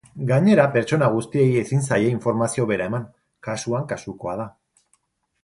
Gainera, 0.29 0.63
pertsona 0.75 1.09
guztiei 1.15 1.51
ezin 1.63 1.83
zaie 1.89 2.07
informazio 2.13 2.67
bera 2.73 2.89
eman, 2.93 3.07
kasuan 3.49 3.87
kasukoa 3.95 4.37
da. 4.43 4.51